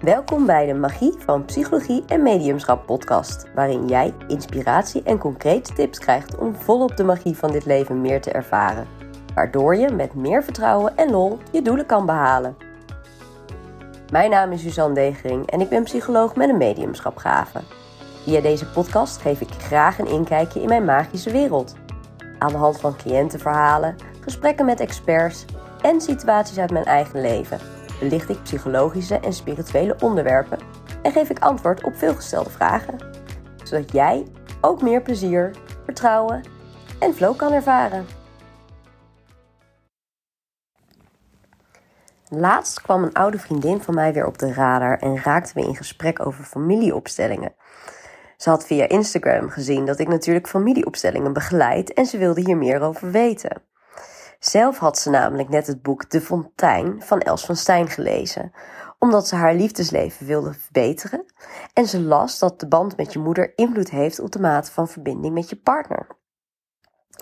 [0.00, 5.98] Welkom bij de Magie van Psychologie en Mediumschap podcast, waarin jij inspiratie en concrete tips
[5.98, 8.86] krijgt om volop de magie van dit leven meer te ervaren,
[9.34, 12.56] waardoor je met meer vertrouwen en lol je doelen kan behalen.
[14.10, 17.60] Mijn naam is Suzanne Degering en ik ben psycholoog met een mediumschapgave.
[18.24, 21.74] Via deze podcast geef ik graag een inkijkje in mijn magische wereld.
[22.38, 25.44] Aan de hand van cliëntenverhalen, gesprekken met experts
[25.80, 30.58] en situaties uit mijn eigen leven belicht ik psychologische en spirituele onderwerpen
[31.02, 32.98] en geef ik antwoord op veelgestelde vragen,
[33.64, 34.26] zodat jij
[34.60, 35.50] ook meer plezier,
[35.84, 36.42] vertrouwen
[36.98, 38.06] en flow kan ervaren.
[42.28, 45.76] Laatst kwam een oude vriendin van mij weer op de radar en raakten we in
[45.76, 47.54] gesprek over familieopstellingen.
[48.36, 52.80] Ze had via Instagram gezien dat ik natuurlijk familieopstellingen begeleid en ze wilde hier meer
[52.80, 53.62] over weten.
[54.40, 58.52] Zelf had ze namelijk net het boek De Fontein van Els van Stijn gelezen,
[58.98, 61.24] omdat ze haar liefdesleven wilde verbeteren
[61.72, 64.88] en ze las dat de band met je moeder invloed heeft op de mate van
[64.88, 66.06] verbinding met je partner.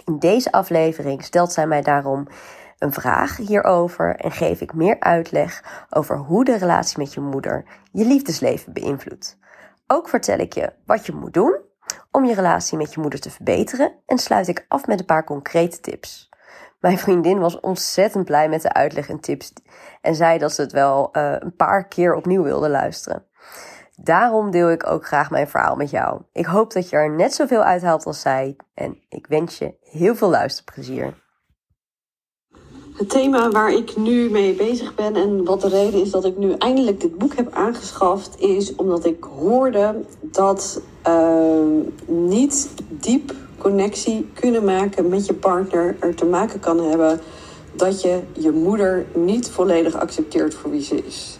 [0.04, 2.26] In deze aflevering stelt zij mij daarom
[2.78, 7.64] een vraag hierover en geef ik meer uitleg over hoe de relatie met je moeder
[7.92, 9.38] je liefdesleven beïnvloedt.
[9.86, 11.60] Ook vertel ik je wat je moet doen
[12.10, 15.24] om je relatie met je moeder te verbeteren en sluit ik af met een paar
[15.24, 16.27] concrete tips.
[16.80, 19.52] Mijn vriendin was ontzettend blij met de uitleg en tips
[20.00, 23.26] en zei dat ze het wel uh, een paar keer opnieuw wilde luisteren.
[23.94, 26.20] Daarom deel ik ook graag mijn verhaal met jou.
[26.32, 30.14] Ik hoop dat je er net zoveel uithaalt als zij en ik wens je heel
[30.14, 31.26] veel luisterplezier.
[32.94, 36.36] Het thema waar ik nu mee bezig ben en wat de reden is dat ik
[36.36, 44.28] nu eindelijk dit boek heb aangeschaft, is omdat ik hoorde dat uh, niet diep connectie
[44.34, 47.20] kunnen maken met je partner er te maken kan hebben
[47.74, 51.38] dat je je moeder niet volledig accepteert voor wie ze is.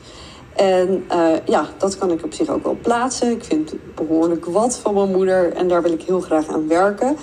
[0.56, 3.30] En uh, ja, dat kan ik op zich ook wel plaatsen.
[3.30, 7.16] Ik vind behoorlijk wat van mijn moeder en daar wil ik heel graag aan werken.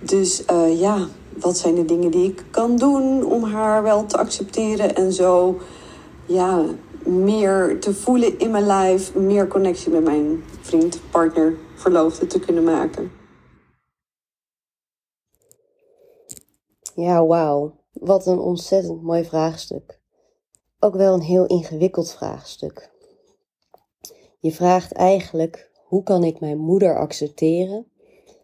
[0.00, 1.06] Dus uh, ja,
[1.38, 5.58] wat zijn de dingen die ik kan doen om haar wel te accepteren en zo
[6.26, 6.64] ja,
[7.04, 12.64] meer te voelen in mijn lijf, meer connectie met mijn vriend, partner, verloofde te kunnen
[12.64, 13.21] maken.
[16.94, 17.74] Ja, wauw.
[17.92, 20.00] Wat een ontzettend mooi vraagstuk.
[20.80, 22.90] Ook wel een heel ingewikkeld vraagstuk.
[24.38, 27.86] Je vraagt eigenlijk: hoe kan ik mijn moeder accepteren,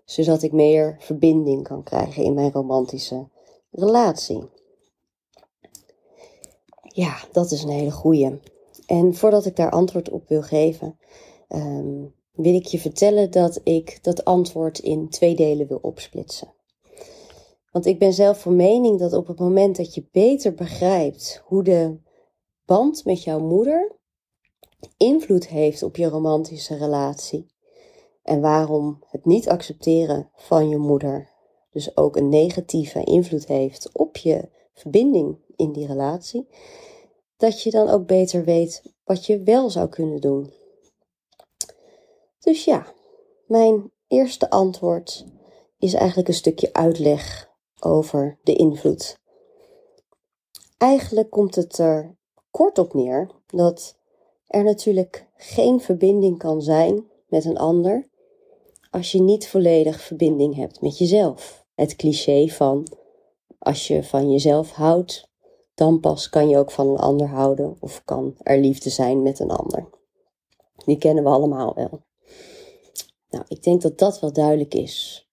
[0.05, 3.29] zodat ik meer verbinding kan krijgen in mijn romantische
[3.71, 4.49] relatie?
[6.83, 8.41] Ja, dat is een hele goeie.
[8.87, 10.99] En voordat ik daar antwoord op wil geven,
[11.49, 16.57] um, wil ik je vertellen dat ik dat antwoord in twee delen wil opsplitsen.
[17.71, 21.63] Want ik ben zelf van mening dat op het moment dat je beter begrijpt hoe
[21.63, 21.99] de
[22.65, 23.97] band met jouw moeder
[24.97, 27.47] invloed heeft op je romantische relatie
[28.23, 31.37] en waarom het niet accepteren van je moeder
[31.71, 36.49] dus ook een negatieve invloed heeft op je verbinding in die relatie,
[37.37, 40.53] dat je dan ook beter weet wat je wel zou kunnen doen.
[42.39, 42.95] Dus ja,
[43.47, 45.27] mijn eerste antwoord
[45.79, 47.48] is eigenlijk een stukje uitleg
[47.81, 49.19] over de invloed.
[50.79, 52.17] Eigenlijk komt het er
[52.51, 53.97] kort op neer dat
[54.47, 58.09] er natuurlijk geen verbinding kan zijn met een ander
[58.91, 61.67] als je niet volledig verbinding hebt met jezelf.
[61.75, 62.87] Het cliché van
[63.59, 65.29] als je van jezelf houdt,
[65.75, 69.39] dan pas kan je ook van een ander houden of kan er liefde zijn met
[69.39, 69.89] een ander.
[70.85, 72.03] Die kennen we allemaal wel.
[73.31, 75.28] Nou, ik denk dat dat wel duidelijk is.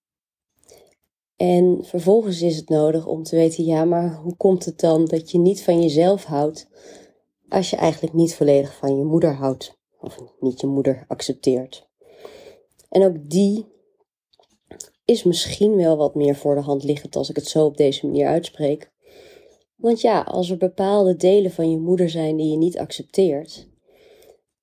[1.36, 5.32] En vervolgens is het nodig om te weten, ja, maar hoe komt het dan dat
[5.32, 6.68] je niet van jezelf houdt
[7.50, 11.90] als je eigenlijk niet volledig van je moeder houdt of niet je moeder accepteert?
[12.90, 13.66] En ook die
[15.06, 18.06] is misschien wel wat meer voor de hand liggend als ik het zo op deze
[18.06, 18.92] manier uitspreek.
[19.76, 23.68] Want ja, als er bepaalde delen van je moeder zijn die je niet accepteert,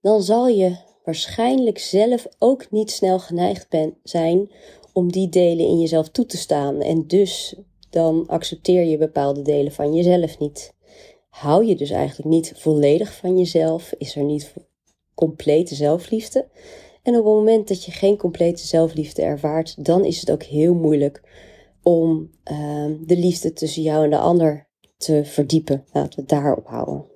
[0.00, 3.66] dan zal je waarschijnlijk zelf ook niet snel geneigd
[4.02, 4.50] zijn
[4.92, 6.80] om die delen in jezelf toe te staan.
[6.80, 7.54] En dus
[7.90, 10.74] dan accepteer je bepaalde delen van jezelf niet.
[11.28, 14.54] Hou je dus eigenlijk niet volledig van jezelf, is er niet
[15.14, 16.48] complete zelfliefde.
[17.02, 20.74] En op het moment dat je geen complete zelfliefde ervaart, dan is het ook heel
[20.74, 21.22] moeilijk
[21.82, 25.84] om uh, de liefde tussen jou en de ander te verdiepen.
[25.92, 27.10] Laten we het daarop houden.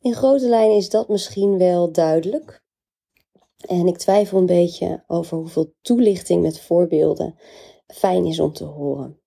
[0.00, 2.61] In grote lijnen is dat misschien wel duidelijk.
[3.66, 7.38] En ik twijfel een beetje over hoeveel toelichting met voorbeelden
[7.86, 9.20] fijn is om te horen.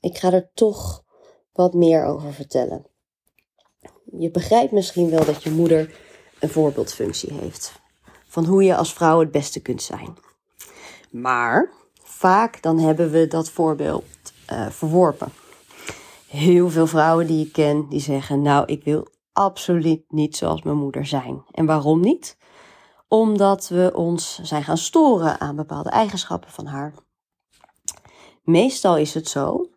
[0.00, 1.04] Ik ga er toch
[1.52, 2.86] wat meer over vertellen.
[4.04, 5.94] je begrijpt misschien wel dat je moeder
[6.40, 7.72] een voorbeeldfunctie heeft
[8.28, 10.16] van hoe je als vrouw het beste kunt zijn.
[11.10, 14.04] Maar vaak dan hebben we dat voorbeeld
[14.52, 15.32] uh, verworpen.
[16.28, 20.76] Heel veel vrouwen die ik ken, die zeggen: Nou, ik wil absoluut niet zoals mijn
[20.76, 21.44] moeder zijn.
[21.50, 22.36] En waarom niet?
[23.08, 26.94] Omdat we ons zijn gaan storen aan bepaalde eigenschappen van haar.
[28.42, 29.70] Meestal is het zo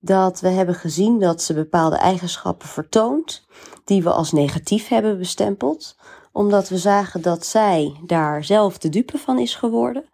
[0.00, 3.46] dat we hebben gezien dat ze bepaalde eigenschappen vertoont
[3.84, 5.96] die we als negatief hebben bestempeld,
[6.32, 10.04] omdat we zagen dat zij daar zelf de dupe van is geworden,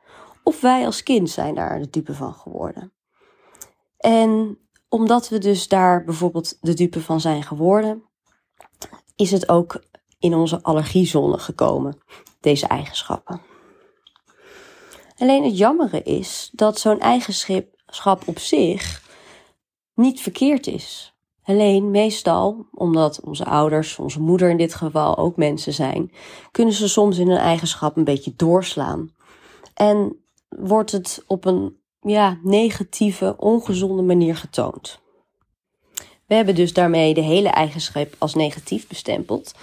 [0.43, 2.93] of wij als kind zijn daar de dupe van geworden.
[3.97, 4.59] En
[4.89, 8.03] omdat we dus daar bijvoorbeeld de dupe van zijn geworden,
[9.17, 9.85] is het ook
[10.19, 11.99] in onze allergiezone gekomen,
[12.47, 13.41] deze eigenschappen.
[15.19, 19.03] Alleen het jammere is dat zo'n eigenschap op zich
[19.95, 21.15] niet verkeerd is.
[21.45, 26.13] Alleen meestal, omdat onze ouders, onze moeder in dit geval ook mensen zijn,
[26.51, 29.15] kunnen ze soms in hun eigenschap een beetje doorslaan.
[29.75, 35.01] En wordt het op een ja, negatieve, ongezonde manier getoond.
[36.27, 39.55] We hebben dus daarmee de hele eigenschap als negatief bestempeld,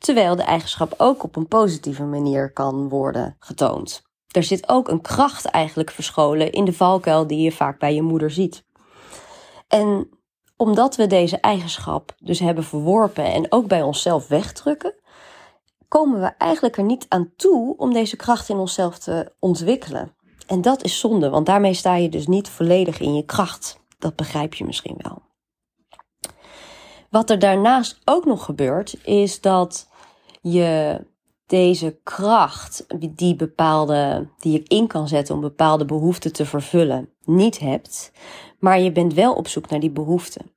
[0.00, 4.02] terwijl de eigenschap ook op een positieve manier kan worden getoond.
[4.30, 8.02] Er zit ook een kracht eigenlijk verscholen in de valkuil die je vaak bij je
[8.02, 8.64] moeder ziet.
[9.68, 10.08] En
[10.56, 14.94] omdat we deze eigenschap dus hebben verworpen en ook bij onszelf wegdrukken,
[15.88, 20.14] komen we eigenlijk er niet aan toe om deze kracht in onszelf te ontwikkelen.
[20.46, 23.80] En dat is zonde, want daarmee sta je dus niet volledig in je kracht.
[23.98, 25.22] Dat begrijp je misschien wel.
[27.10, 29.88] Wat er daarnaast ook nog gebeurt, is dat
[30.40, 31.00] je
[31.46, 37.58] deze kracht die, bepaalde, die je in kan zetten om bepaalde behoeften te vervullen, niet
[37.58, 38.12] hebt,
[38.58, 40.50] maar je bent wel op zoek naar die behoeften.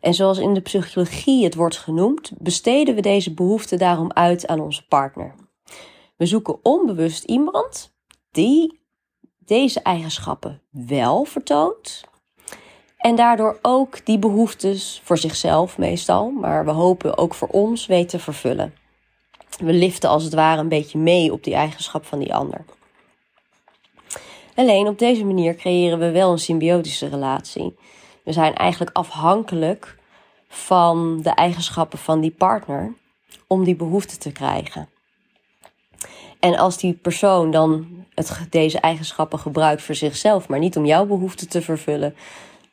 [0.00, 4.60] En zoals in de psychologie het wordt genoemd, besteden we deze behoeften daarom uit aan
[4.60, 5.34] onze partner.
[6.16, 7.94] We zoeken onbewust iemand
[8.30, 8.80] die
[9.38, 12.04] deze eigenschappen wel vertoont.
[12.96, 18.08] En daardoor ook die behoeftes voor zichzelf meestal, maar we hopen ook voor ons weet
[18.08, 18.74] te vervullen.
[19.58, 22.64] We liften als het ware een beetje mee op die eigenschap van die ander.
[24.54, 27.76] Alleen op deze manier creëren we wel een symbiotische relatie.
[28.22, 29.96] We zijn eigenlijk afhankelijk
[30.48, 32.92] van de eigenschappen van die partner
[33.46, 34.88] om die behoefte te krijgen.
[36.40, 41.06] En als die persoon dan het, deze eigenschappen gebruikt voor zichzelf, maar niet om jouw
[41.06, 42.14] behoefte te vervullen,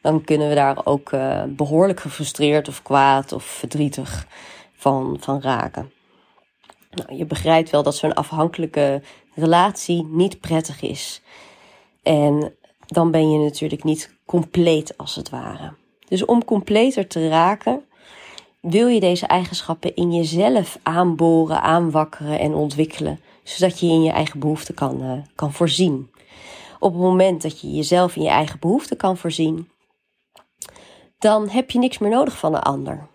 [0.01, 4.27] dan kunnen we daar ook uh, behoorlijk gefrustreerd of kwaad of verdrietig
[4.75, 5.91] van, van raken.
[6.91, 9.01] Nou, je begrijpt wel dat zo'n afhankelijke
[9.35, 11.21] relatie niet prettig is.
[12.03, 12.53] En
[12.85, 15.73] dan ben je natuurlijk niet compleet als het ware.
[16.07, 17.83] Dus om completer te raken,
[18.61, 24.39] wil je deze eigenschappen in jezelf aanboren, aanwakkeren en ontwikkelen, zodat je in je eigen
[24.39, 26.11] behoeften kan, uh, kan voorzien.
[26.79, 29.69] Op het moment dat je jezelf in je eigen behoeften kan voorzien,
[31.19, 33.07] dan heb je niks meer nodig van een ander.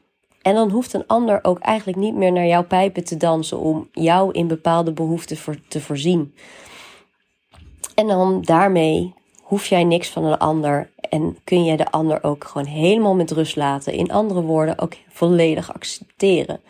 [0.46, 3.88] En dan hoeft een ander ook eigenlijk niet meer naar jouw pijpen te dansen om
[3.93, 6.34] jou in bepaalde behoeften voor, te voorzien.
[7.94, 12.44] En dan daarmee hoef jij niks van een ander en kun je de ander ook
[12.44, 13.93] gewoon helemaal met rust laten.
[13.93, 16.60] In andere woorden, ook volledig accepteren.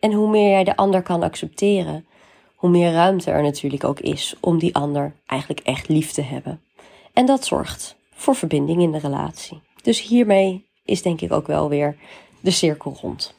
[0.00, 2.06] En hoe meer jij de ander kan accepteren,
[2.54, 6.60] hoe meer ruimte er natuurlijk ook is om die ander eigenlijk echt lief te hebben.
[7.12, 9.60] En dat zorgt voor verbinding in de relatie.
[9.82, 11.96] Dus hiermee is denk ik ook wel weer
[12.48, 13.34] de cirkel rond.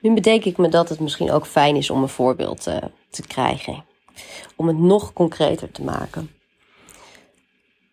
[0.00, 2.76] Nu bedenk ik me dat het misschien ook fijn is om een voorbeeld uh,
[3.10, 3.84] te krijgen.
[4.56, 6.30] Om het nog concreter te maken.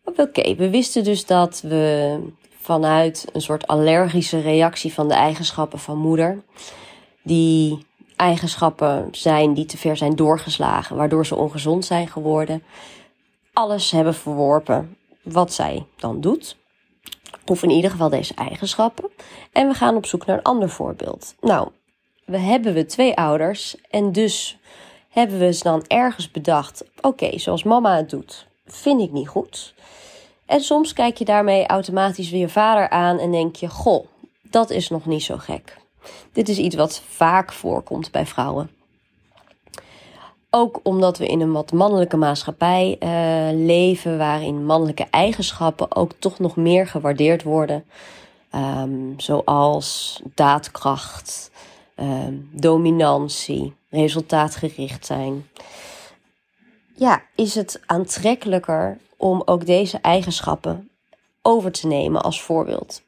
[0.04, 2.20] Oké, we wisten dus dat we
[2.62, 6.44] vanuit een soort allergische reactie van de eigenschappen van moeder,
[7.24, 7.86] die
[8.16, 12.64] eigenschappen zijn die te ver zijn doorgeslagen, waardoor ze ongezond zijn geworden,
[13.54, 16.62] alles hebben verworpen wat zij dan doet.
[17.46, 19.10] Of in ieder geval deze eigenschappen.
[19.52, 21.36] En we gaan op zoek naar een ander voorbeeld.
[21.42, 21.70] Nou,
[22.26, 24.58] we hebben we twee ouders en dus
[25.10, 29.74] hebben we ze dan ergens bedacht: oké, zoals mama het doet, vind ik niet goed.
[30.46, 34.06] En soms kijk je daarmee automatisch weer je vader aan en denk je: goh,
[34.42, 35.78] dat is nog niet zo gek.
[36.34, 38.70] Dit is iets wat vaak voorkomt bij vrouwen.
[40.56, 46.40] Ook omdat we in een wat mannelijke maatschappij uh, leven, waarin mannelijke eigenschappen ook toch
[46.40, 47.86] nog meer gewaardeerd worden.
[48.56, 51.52] Um, zoals daadkracht,
[51.96, 55.50] um, dominantie, resultaatgericht zijn.
[56.96, 60.90] Ja, is het aantrekkelijker om ook deze eigenschappen
[61.42, 63.02] over te nemen als voorbeeld.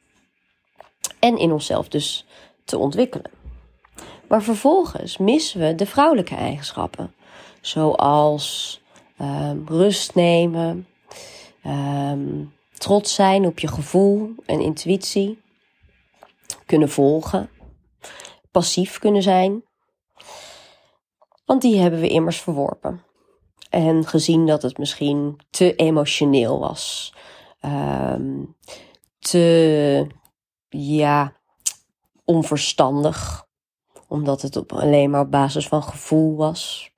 [1.20, 2.26] En in onszelf dus
[2.64, 3.32] te ontwikkelen.
[4.28, 7.14] Maar vervolgens missen we de vrouwelijke eigenschappen,
[7.66, 8.82] zoals
[9.22, 10.88] um, rust nemen,
[11.66, 15.42] um, trots zijn op je gevoel en intuïtie,
[16.66, 17.50] kunnen volgen,
[18.52, 19.64] passief kunnen zijn.
[21.46, 23.04] Want die hebben we immers verworpen.
[23.70, 27.14] En gezien dat het misschien te emotioneel was,
[27.62, 28.56] um,
[29.20, 30.08] te
[30.70, 31.34] ja,
[32.26, 33.48] onverstandig,
[34.08, 36.94] omdat het op, alleen maar op basis van gevoel was,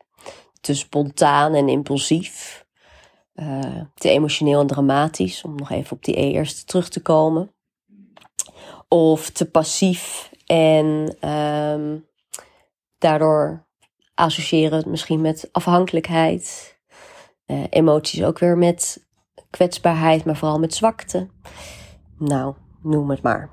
[0.67, 2.65] te spontaan en impulsief,
[3.35, 7.53] uh, te emotioneel en dramatisch, om nog even op die eerste terug te komen,
[8.87, 12.07] of te passief en um,
[12.97, 13.67] daardoor
[14.13, 16.77] associëren het misschien met afhankelijkheid.
[17.45, 19.07] Uh, emoties ook weer met
[19.49, 21.29] kwetsbaarheid, maar vooral met zwakte.
[22.17, 23.49] Nou, noem het maar.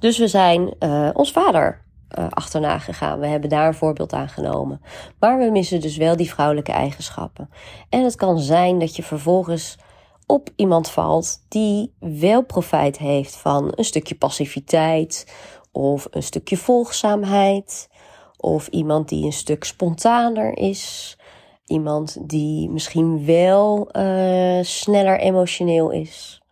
[0.00, 1.87] Dus we zijn uh, ons vader
[2.18, 3.18] uh, achterna gegaan.
[3.20, 4.80] We hebben daar een voorbeeld aan genomen.
[5.18, 7.50] Maar we missen dus wel die vrouwelijke eigenschappen.
[7.88, 9.78] En het kan zijn dat je vervolgens
[10.26, 15.32] op iemand valt die wel profijt heeft van een stukje passiviteit
[15.72, 17.88] of een stukje volgzaamheid
[18.36, 21.16] of iemand die een stuk spontaner is.
[21.64, 26.42] Iemand die misschien wel uh, sneller emotioneel is.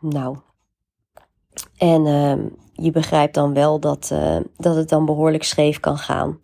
[0.00, 0.36] Nou.
[1.76, 2.34] En uh,
[2.80, 6.40] je begrijpt dan wel dat, uh, dat het dan behoorlijk scheef kan gaan.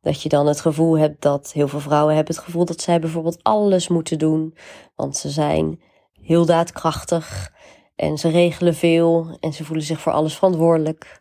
[0.00, 3.00] Dat je dan het gevoel hebt dat heel veel vrouwen hebben het gevoel dat zij
[3.00, 4.54] bijvoorbeeld alles moeten doen.
[4.96, 5.80] Want ze zijn
[6.22, 7.52] heel daadkrachtig
[7.96, 11.20] en ze regelen veel en ze voelen zich voor alles verantwoordelijk.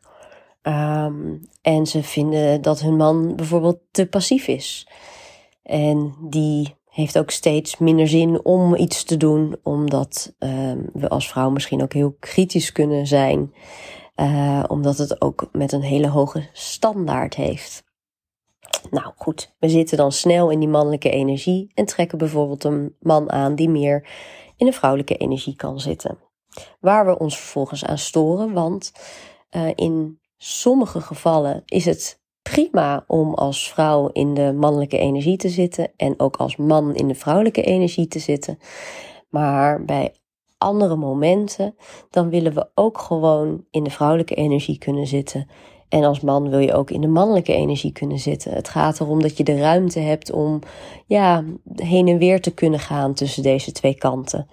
[0.61, 4.87] Um, en ze vinden dat hun man bijvoorbeeld te passief is.
[5.63, 11.29] En die heeft ook steeds minder zin om iets te doen, omdat um, we als
[11.29, 13.53] vrouw misschien ook heel kritisch kunnen zijn,
[14.19, 17.85] uh, omdat het ook met een hele hoge standaard heeft.
[18.91, 23.31] Nou goed, we zitten dan snel in die mannelijke energie en trekken bijvoorbeeld een man
[23.31, 24.07] aan die meer
[24.55, 26.17] in de vrouwelijke energie kan zitten.
[26.79, 28.91] Waar we ons vervolgens aan storen, want
[29.51, 35.49] uh, in sommige gevallen is het prima om als vrouw in de mannelijke energie te
[35.49, 38.59] zitten en ook als man in de vrouwelijke energie te zitten.
[39.29, 40.13] Maar bij
[40.57, 41.75] andere momenten,
[42.09, 45.47] dan willen we ook gewoon in de vrouwelijke energie kunnen zitten.
[45.89, 48.53] En als man wil je ook in de mannelijke energie kunnen zitten.
[48.53, 50.59] Het gaat erom dat je de ruimte hebt om
[51.05, 51.43] ja,
[51.75, 54.47] heen en weer te kunnen gaan tussen deze twee kanten.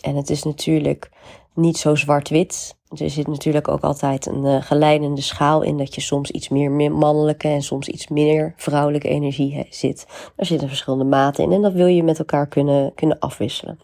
[0.00, 1.10] En het is natuurlijk
[1.54, 2.78] niet zo zwart-wit.
[2.96, 6.92] Er zit natuurlijk ook altijd een uh, geleidende schaal in dat je soms iets meer
[6.92, 10.06] mannelijke en soms iets meer vrouwelijke energie zit.
[10.36, 13.78] Er zitten verschillende maten in en dat wil je met elkaar kunnen, kunnen afwisselen.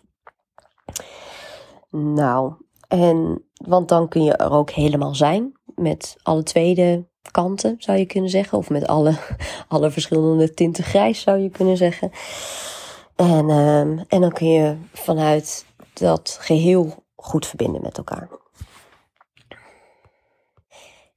[1.97, 2.53] Nou,
[2.89, 8.07] en want dan kun je er ook helemaal zijn met alle tweede kanten, zou je
[8.07, 8.59] kunnen zeggen.
[8.59, 9.19] Of met alle,
[9.69, 12.11] alle verschillende tinten grijs, zou je kunnen zeggen.
[13.15, 18.29] En, um, en dan kun je vanuit dat geheel goed verbinden met elkaar.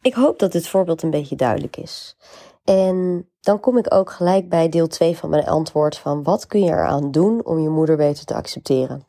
[0.01, 2.17] Ik hoop dat dit voorbeeld een beetje duidelijk is.
[2.63, 6.63] En dan kom ik ook gelijk bij deel 2 van mijn antwoord van wat kun
[6.63, 9.05] je eraan doen om je moeder beter te accepteren?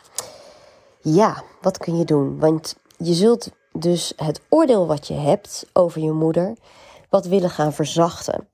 [1.02, 2.38] Ja, wat kun je doen?
[2.38, 6.56] Want je zult dus het oordeel wat je hebt over je moeder
[7.10, 8.48] wat willen gaan verzachten.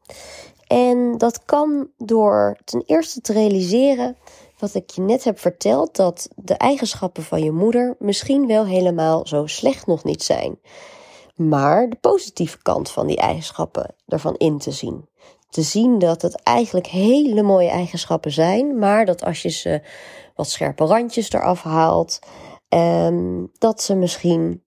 [0.67, 4.17] En dat kan door ten eerste te realiseren
[4.59, 9.27] wat ik je net heb verteld, dat de eigenschappen van je moeder misschien wel helemaal
[9.27, 10.59] zo slecht nog niet zijn.
[11.35, 15.09] Maar de positieve kant van die eigenschappen ervan in te zien.
[15.49, 19.81] Te zien dat het eigenlijk hele mooie eigenschappen zijn, maar dat als je ze
[20.35, 22.19] wat scherpe randjes eraf haalt,
[22.69, 24.63] um, dat ze misschien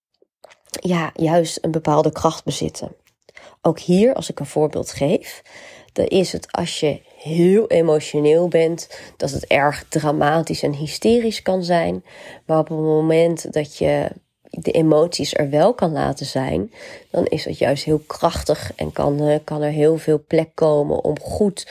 [0.69, 2.95] ja, juist een bepaalde kracht bezitten.
[3.61, 5.41] Ook hier, als ik een voorbeeld geef,
[5.93, 11.63] dan is het als je heel emotioneel bent, dat het erg dramatisch en hysterisch kan
[11.63, 12.03] zijn.
[12.45, 14.11] Maar op het moment dat je
[14.49, 16.71] de emoties er wel kan laten zijn,
[17.11, 21.03] dan is dat juist heel krachtig en kan, uh, kan er heel veel plek komen
[21.03, 21.67] om goed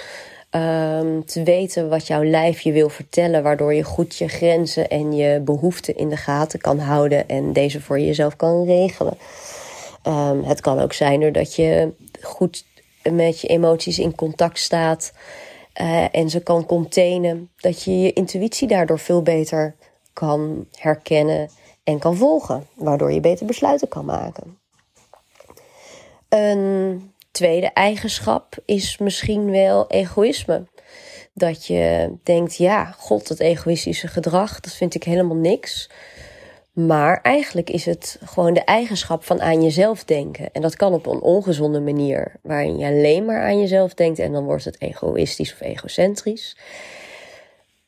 [0.50, 5.16] um, te weten wat jouw lijf je wil vertellen, waardoor je goed je grenzen en
[5.16, 9.16] je behoeften in de gaten kan houden en deze voor jezelf kan regelen.
[10.06, 12.64] Um, het kan ook zijn doordat je goed
[13.02, 15.12] met je emoties in contact staat
[15.80, 19.74] uh, en ze kan containen, dat je je intuïtie daardoor veel beter
[20.12, 21.48] kan herkennen
[21.88, 24.58] en kan volgen, waardoor je beter besluiten kan maken.
[26.28, 30.66] Een tweede eigenschap is misschien wel egoïsme.
[31.32, 35.90] Dat je denkt, ja, god, dat egoïstische gedrag, dat vind ik helemaal niks.
[36.72, 40.52] Maar eigenlijk is het gewoon de eigenschap van aan jezelf denken.
[40.52, 44.32] En dat kan op een ongezonde manier, waarin je alleen maar aan jezelf denkt en
[44.32, 46.56] dan wordt het egoïstisch of egocentrisch.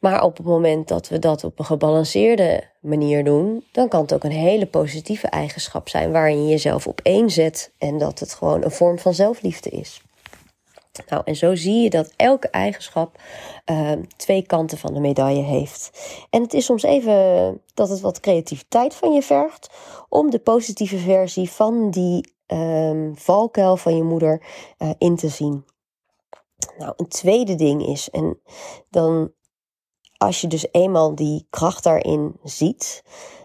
[0.00, 4.12] Maar op het moment dat we dat op een gebalanceerde manier doen, dan kan het
[4.12, 8.34] ook een hele positieve eigenschap zijn waarin je jezelf op één zet en dat het
[8.34, 10.02] gewoon een vorm van zelfliefde is.
[11.08, 13.20] Nou, en zo zie je dat elke eigenschap
[13.70, 15.90] uh, twee kanten van de medaille heeft.
[16.30, 19.70] En het is soms even dat het wat creativiteit van je vergt
[20.08, 24.42] om de positieve versie van die uh, valkuil van je moeder
[24.78, 25.64] uh, in te zien.
[26.78, 28.40] Nou, een tweede ding is, en
[28.90, 29.32] dan
[30.22, 33.02] als je dus eenmaal die kracht daarin ziet,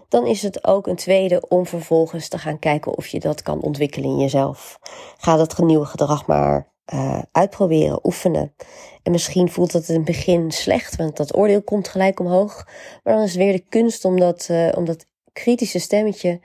[0.10, 3.62] dan is het ook een tweede om vervolgens te gaan kijken of je dat kan
[3.62, 4.80] ontwikkelen in jezelf.
[5.18, 8.56] Ga dat nieuwe gedrag maar uh, uitproberen, oefenen.
[9.04, 12.68] En misschien voelt het in het begin slecht, want dat oordeel komt gelijk omhoog.
[13.04, 16.40] Maar dan is het weer de kunst om dat, uh, om dat kritische stemmetje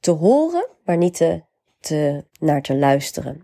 [0.00, 1.42] te horen, maar niet te,
[1.80, 3.42] te, naar te luisteren.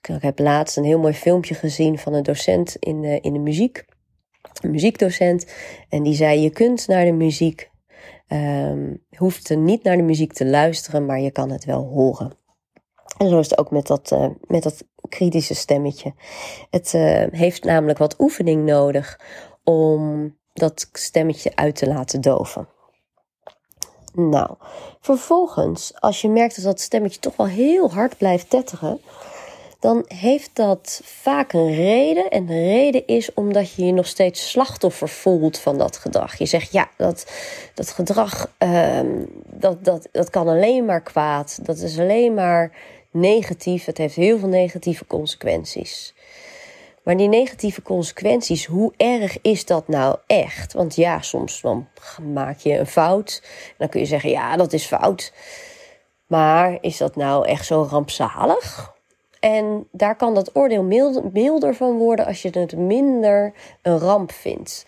[0.00, 3.38] Ik heb laatst een heel mooi filmpje gezien van een docent in de, in de
[3.38, 3.84] muziek.
[4.62, 5.46] Muziekdocent.
[5.88, 7.70] En die zei: Je kunt naar de muziek,
[8.28, 12.32] um, hoeft niet naar de muziek te luisteren, maar je kan het wel horen.
[13.18, 16.14] En zo is het ook met dat, uh, met dat kritische stemmetje.
[16.70, 19.20] Het uh, heeft namelijk wat oefening nodig
[19.64, 22.68] om dat stemmetje uit te laten doven.
[24.12, 24.56] Nou,
[25.00, 29.00] vervolgens, als je merkt dat dat stemmetje toch wel heel hard blijft tetteren,
[29.86, 32.30] dan heeft dat vaak een reden.
[32.30, 36.34] En de reden is omdat je je nog steeds slachtoffer voelt van dat gedrag.
[36.36, 37.30] Je zegt, ja, dat,
[37.74, 41.58] dat gedrag, um, dat, dat, dat kan alleen maar kwaad.
[41.62, 42.72] Dat is alleen maar
[43.10, 43.84] negatief.
[43.84, 46.14] Het heeft heel veel negatieve consequenties.
[47.02, 50.72] Maar die negatieve consequenties, hoe erg is dat nou echt?
[50.72, 51.88] Want ja, soms dan
[52.32, 53.42] maak je een fout.
[53.78, 55.32] Dan kun je zeggen, ja, dat is fout.
[56.26, 58.94] Maar is dat nou echt zo rampzalig?
[59.40, 60.82] En daar kan dat oordeel
[61.32, 64.86] milder van worden als je het minder een ramp vindt.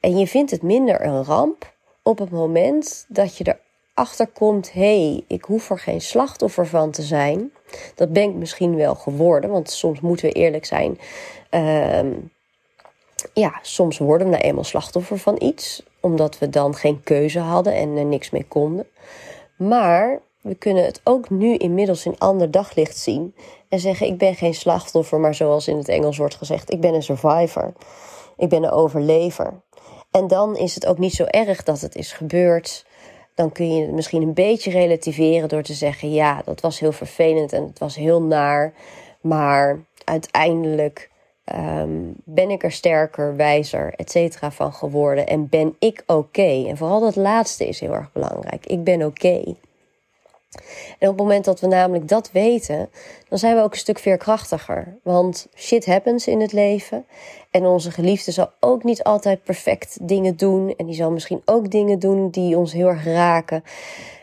[0.00, 3.56] En je vindt het minder een ramp op het moment dat je
[3.94, 7.52] erachter komt: hé, hey, ik hoef er geen slachtoffer van te zijn.
[7.94, 10.98] Dat ben ik misschien wel geworden, want soms moeten we eerlijk zijn.
[11.50, 12.16] Uh,
[13.34, 17.74] ja, soms worden we nou eenmaal slachtoffer van iets, omdat we dan geen keuze hadden
[17.74, 18.86] en er niks mee konden.
[19.56, 23.34] Maar we kunnen het ook nu inmiddels in ander daglicht zien
[23.68, 26.94] en zeggen: Ik ben geen slachtoffer, maar zoals in het Engels wordt gezegd, ik ben
[26.94, 27.72] een survivor.
[28.36, 29.62] Ik ben een overlever.
[30.10, 32.86] En dan is het ook niet zo erg dat het is gebeurd.
[33.34, 36.92] Dan kun je het misschien een beetje relativeren door te zeggen: Ja, dat was heel
[36.92, 38.74] vervelend en het was heel naar.
[39.20, 41.10] Maar uiteindelijk
[41.54, 45.26] um, ben ik er sterker, wijzer, et cetera van geworden.
[45.26, 46.64] En ben ik oké.
[46.68, 48.66] En vooral dat laatste is heel erg belangrijk.
[48.66, 49.54] Ik ben oké.
[50.98, 52.90] En op het moment dat we namelijk dat weten,
[53.28, 54.98] dan zijn we ook een stuk veerkrachtiger.
[55.02, 57.06] Want shit happens in het leven.
[57.50, 60.74] En onze geliefde zal ook niet altijd perfect dingen doen.
[60.76, 63.62] En die zal misschien ook dingen doen die ons heel erg raken.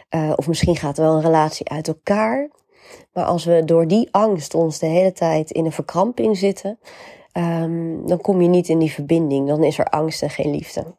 [0.10, 2.50] Uh, of misschien gaat wel een relatie uit elkaar.
[3.14, 6.80] Maar als we door die angst ons de hele tijd in een verkramping zitten,
[7.34, 9.48] um, dan kom je niet in die verbinding.
[9.48, 10.96] Dan is er angst en geen liefde.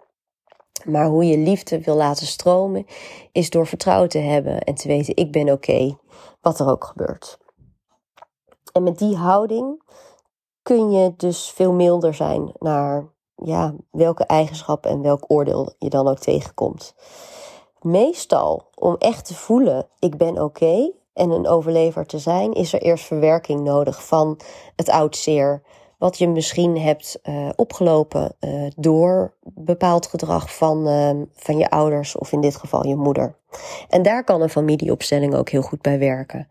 [0.85, 2.87] Maar hoe je liefde wil laten stromen,
[3.33, 5.99] is door vertrouwen te hebben en te weten: ik ben oké,
[6.41, 7.38] wat er ook gebeurt.
[8.73, 9.83] En met die houding
[10.62, 16.09] kun je dus veel milder zijn naar ja, welke eigenschap en welk oordeel je dan
[16.09, 16.95] ook tegenkomt.
[17.81, 22.83] Meestal, om echt te voelen: ik ben oké en een overlever te zijn, is er
[22.83, 24.41] eerst verwerking nodig van
[24.77, 25.62] het oud zeer
[25.99, 32.17] wat je misschien hebt uh, opgelopen uh, door bepaald gedrag van, uh, van je ouders
[32.17, 33.37] of in dit geval je moeder.
[33.89, 36.49] En daar kan een familieopstelling ook heel goed bij werken.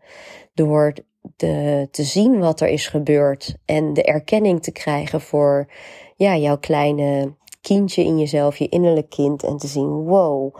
[0.54, 0.92] Door
[1.36, 5.68] de, te zien wat er is gebeurd en de erkenning te krijgen voor
[6.16, 9.42] ja, jouw kleine kindje in jezelf, je innerlijk kind.
[9.42, 10.54] En te zien, wow,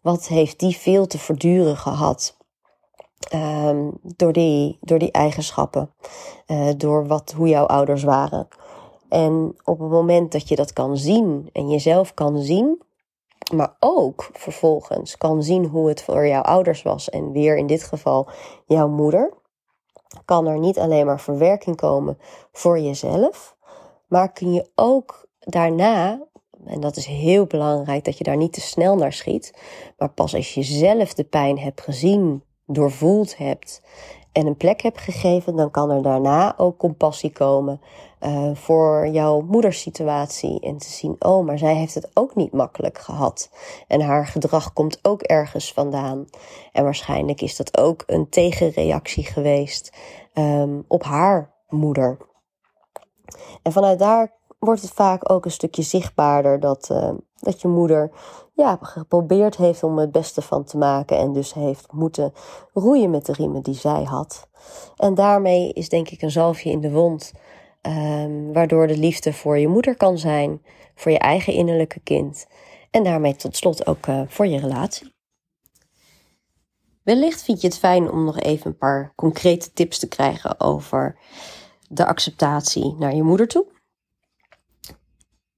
[0.00, 2.36] wat heeft die veel te verduren gehad.
[3.34, 5.94] Um, door, die, door die eigenschappen,
[6.46, 8.48] uh, door wat, hoe jouw ouders waren.
[9.08, 12.82] En op het moment dat je dat kan zien en jezelf kan zien,
[13.54, 17.82] maar ook vervolgens kan zien hoe het voor jouw ouders was en weer in dit
[17.82, 18.28] geval
[18.66, 19.32] jouw moeder,
[20.24, 22.18] kan er niet alleen maar verwerking komen
[22.52, 23.56] voor jezelf,
[24.06, 26.26] maar kun je ook daarna,
[26.64, 29.54] en dat is heel belangrijk dat je daar niet te snel naar schiet,
[29.98, 33.82] maar pas als je zelf de pijn hebt gezien, doorvoeld hebt
[34.32, 37.80] en een plek hebt gegeven, dan kan er daarna ook compassie komen
[38.20, 42.98] uh, voor jouw moedersituatie en te zien, oh, maar zij heeft het ook niet makkelijk
[42.98, 43.50] gehad.
[43.88, 46.26] En haar gedrag komt ook ergens vandaan.
[46.72, 49.96] En waarschijnlijk is dat ook een tegenreactie geweest
[50.34, 52.16] um, op haar moeder.
[53.62, 58.10] En vanuit daar wordt het vaak ook een stukje zichtbaarder dat, uh, dat je moeder
[58.52, 62.32] ja, geprobeerd heeft om het beste van te maken en dus heeft moeten
[62.72, 64.48] roeien met de riemen die zij had.
[64.96, 67.32] En daarmee is denk ik een zalfje in de wond,
[67.82, 70.62] um, waardoor de liefde voor je moeder kan zijn,
[70.94, 72.46] voor je eigen innerlijke kind
[72.90, 75.14] en daarmee tot slot ook uh, voor je relatie.
[77.02, 81.18] Wellicht vind je het fijn om nog even een paar concrete tips te krijgen over
[81.88, 83.66] de acceptatie naar je moeder toe.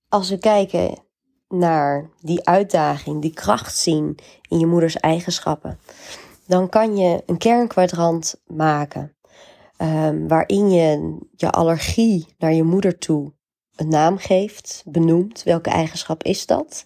[0.08, 1.03] Als we kijken
[1.58, 5.78] naar die uitdaging, die kracht zien in je moeders eigenschappen,
[6.46, 9.14] dan kan je een kernkwadrant maken
[9.78, 13.32] um, waarin je je allergie naar je moeder toe
[13.76, 15.42] een naam geeft, benoemt.
[15.42, 16.84] Welke eigenschap is dat?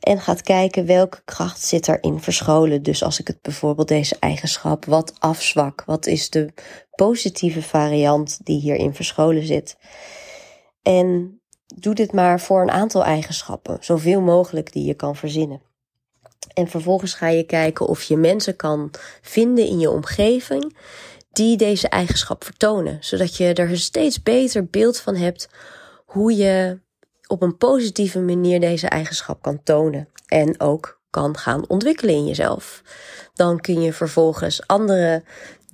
[0.00, 2.82] En gaat kijken welke kracht zit erin verscholen.
[2.82, 6.52] Dus als ik het bijvoorbeeld deze eigenschap wat afzwak, wat is de
[6.90, 9.76] positieve variant die hierin verscholen zit?
[10.82, 15.62] En doe dit maar voor een aantal eigenschappen, zoveel mogelijk die je kan verzinnen.
[16.54, 20.76] En vervolgens ga je kijken of je mensen kan vinden in je omgeving
[21.32, 25.48] die deze eigenschap vertonen, zodat je er een steeds beter beeld van hebt
[26.04, 26.78] hoe je
[27.26, 32.82] op een positieve manier deze eigenschap kan tonen en ook kan gaan ontwikkelen in jezelf.
[33.34, 35.24] Dan kun je vervolgens anderen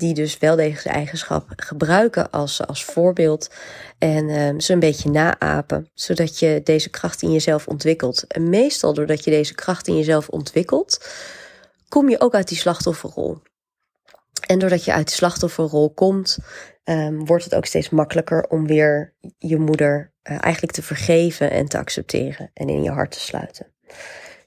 [0.01, 3.51] die dus wel deze eigenschap gebruiken als, als voorbeeld
[3.99, 8.27] en uh, ze een beetje naapen, zodat je deze kracht in jezelf ontwikkelt.
[8.27, 11.09] En meestal doordat je deze kracht in jezelf ontwikkelt,
[11.89, 13.39] kom je ook uit die slachtofferrol.
[14.47, 16.39] En doordat je uit de slachtofferrol komt,
[16.85, 21.67] um, wordt het ook steeds makkelijker om weer je moeder uh, eigenlijk te vergeven en
[21.67, 23.67] te accepteren en in je hart te sluiten.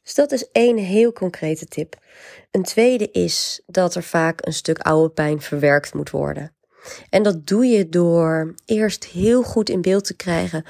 [0.03, 1.97] Dus dat is één heel concrete tip.
[2.51, 6.55] Een tweede is dat er vaak een stuk oude pijn verwerkt moet worden.
[7.09, 10.65] En dat doe je door eerst heel goed in beeld te krijgen: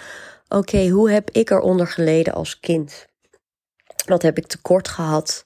[0.48, 3.08] oké, hoe heb ik eronder geleden als kind?
[4.06, 5.46] Wat heb ik tekort gehad?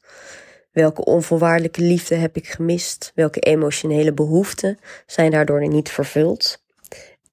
[0.72, 3.12] Welke onvoorwaardelijke liefde heb ik gemist?
[3.16, 6.64] Welke emotionele behoeften zijn daardoor niet vervuld?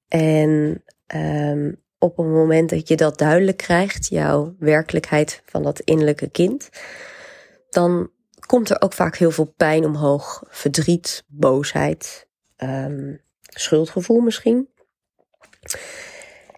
[0.07, 0.83] En
[1.15, 6.69] um, op het moment dat je dat duidelijk krijgt, jouw werkelijkheid van dat innerlijke kind,
[7.69, 8.09] dan
[8.45, 10.43] komt er ook vaak heel veel pijn omhoog.
[10.49, 14.69] Verdriet, boosheid, um, schuldgevoel misschien.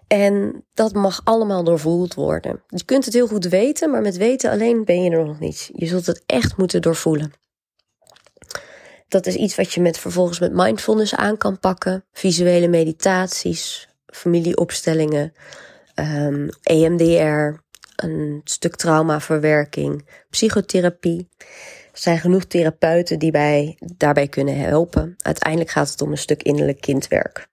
[0.06, 2.62] En dat mag allemaal doorvoeld worden.
[2.68, 5.70] Je kunt het heel goed weten, maar met weten alleen ben je er nog niet.
[5.72, 7.32] Je zult het echt moeten doorvoelen.
[9.08, 12.04] Dat is iets wat je met, vervolgens met mindfulness aan kan pakken.
[12.12, 15.32] Visuele meditaties, familieopstellingen,
[16.62, 17.60] EMDR,
[17.96, 21.28] een stuk traumaverwerking, psychotherapie.
[21.92, 25.14] Er zijn genoeg therapeuten die bij, daarbij kunnen helpen.
[25.18, 27.48] Uiteindelijk gaat het om een stuk innerlijk kindwerk.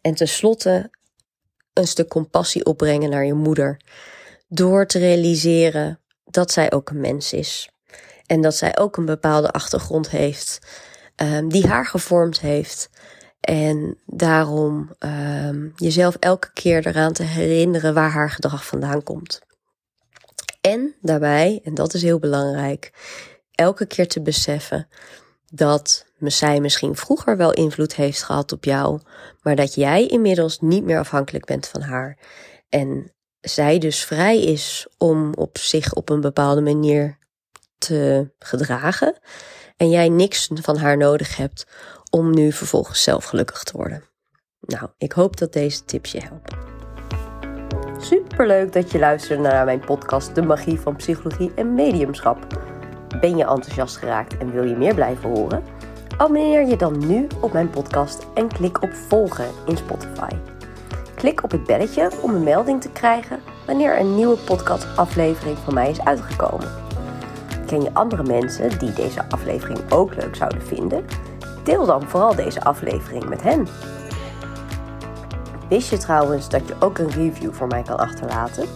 [0.00, 0.90] En tenslotte
[1.72, 3.80] een stuk compassie opbrengen naar je moeder.
[4.48, 7.70] Door te realiseren dat zij ook een mens is.
[8.26, 10.58] En dat zij ook een bepaalde achtergrond heeft,
[11.16, 12.90] um, die haar gevormd heeft.
[13.42, 19.40] En daarom um, jezelf elke keer eraan te herinneren waar haar gedrag vandaan komt.
[20.60, 22.92] En daarbij, en dat is heel belangrijk,
[23.50, 24.88] elke keer te beseffen
[25.52, 29.00] dat zij misschien vroeger wel invloed heeft gehad op jou,
[29.40, 32.18] maar dat jij inmiddels niet meer afhankelijk bent van haar.
[32.68, 37.18] En zij dus vrij is om op zich op een bepaalde manier
[37.78, 39.18] te gedragen.
[39.76, 41.66] En jij niks van haar nodig hebt
[42.12, 44.04] om nu vervolgens zelf gelukkig te worden.
[44.60, 46.58] Nou, ik hoop dat deze tips je helpen.
[48.00, 52.46] Superleuk dat je luisterde naar mijn podcast De Magie van Psychologie en Mediumschap.
[53.20, 55.62] Ben je enthousiast geraakt en wil je meer blijven horen?
[56.16, 60.36] Abonneer je dan nu op mijn podcast en klik op volgen in Spotify.
[61.14, 65.90] Klik op het belletje om een melding te krijgen wanneer een nieuwe podcastaflevering van mij
[65.90, 66.68] is uitgekomen.
[67.66, 71.04] Ken je andere mensen die deze aflevering ook leuk zouden vinden?
[71.62, 73.66] Deel dan vooral deze aflevering met hen.
[75.68, 78.66] Wist je trouwens dat je ook een review voor mij kan achterlaten?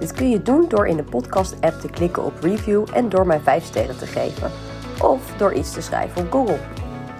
[0.00, 3.40] Dit kun je doen door in de podcast-app te klikken op review en door mij
[3.40, 4.50] 5 sterren te geven.
[5.02, 6.58] Of door iets te schrijven op Google.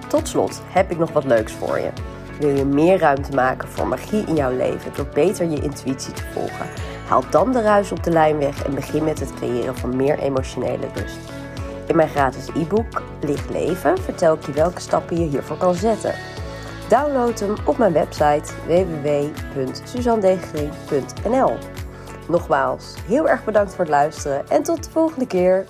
[0.09, 1.91] Tot slot heb ik nog wat leuks voor je.
[2.41, 6.23] Wil je meer ruimte maken voor magie in jouw leven door beter je intuïtie te
[6.33, 6.67] volgen?
[7.09, 10.19] Haal dan de ruis op de lijn weg en begin met het creëren van meer
[10.19, 11.38] emotionele rust.
[11.89, 16.15] In mijn gratis e-book Licht Leven vertel ik je welke stappen je hiervoor kan zetten.
[16.89, 21.57] Download hem op mijn website www.suzandegering.nl
[22.29, 25.65] Nogmaals, heel erg bedankt voor het luisteren en tot de volgende keer.